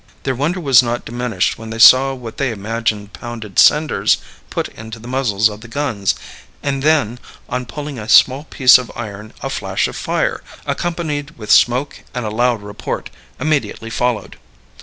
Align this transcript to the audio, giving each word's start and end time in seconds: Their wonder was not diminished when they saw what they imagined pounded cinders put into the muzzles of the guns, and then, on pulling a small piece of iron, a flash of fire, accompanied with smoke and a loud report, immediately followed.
Their 0.23 0.33
wonder 0.33 0.59
was 0.59 0.81
not 0.81 1.05
diminished 1.05 1.59
when 1.59 1.69
they 1.69 1.77
saw 1.77 2.15
what 2.15 2.37
they 2.37 2.49
imagined 2.49 3.13
pounded 3.13 3.59
cinders 3.59 4.17
put 4.49 4.67
into 4.69 4.97
the 4.97 5.07
muzzles 5.07 5.47
of 5.47 5.61
the 5.61 5.67
guns, 5.67 6.15
and 6.63 6.81
then, 6.81 7.19
on 7.47 7.67
pulling 7.67 7.99
a 7.99 8.09
small 8.09 8.45
piece 8.45 8.79
of 8.79 8.91
iron, 8.95 9.31
a 9.41 9.49
flash 9.51 9.87
of 9.87 9.95
fire, 9.95 10.41
accompanied 10.65 11.37
with 11.37 11.51
smoke 11.51 11.99
and 12.15 12.25
a 12.25 12.31
loud 12.31 12.63
report, 12.63 13.11
immediately 13.39 13.91
followed. 13.91 14.37